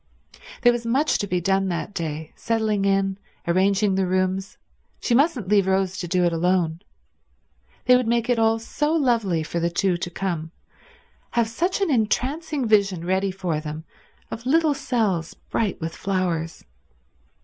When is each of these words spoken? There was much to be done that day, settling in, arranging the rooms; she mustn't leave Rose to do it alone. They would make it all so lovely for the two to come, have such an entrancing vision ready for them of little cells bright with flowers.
There 0.63 0.71
was 0.73 0.83
much 0.83 1.19
to 1.19 1.27
be 1.27 1.39
done 1.39 1.67
that 1.67 1.93
day, 1.93 2.33
settling 2.35 2.85
in, 2.85 3.19
arranging 3.47 3.93
the 3.93 4.07
rooms; 4.07 4.57
she 4.99 5.13
mustn't 5.13 5.47
leave 5.47 5.67
Rose 5.67 5.95
to 5.99 6.07
do 6.07 6.23
it 6.25 6.33
alone. 6.33 6.79
They 7.85 7.95
would 7.95 8.07
make 8.07 8.27
it 8.27 8.39
all 8.39 8.57
so 8.57 8.93
lovely 8.93 9.43
for 9.43 9.59
the 9.59 9.69
two 9.69 9.97
to 9.97 10.09
come, 10.09 10.49
have 11.37 11.47
such 11.47 11.81
an 11.81 11.91
entrancing 11.91 12.67
vision 12.67 13.05
ready 13.05 13.29
for 13.29 13.59
them 13.59 13.83
of 14.31 14.47
little 14.47 14.73
cells 14.73 15.35
bright 15.35 15.79
with 15.79 15.95
flowers. 15.95 16.65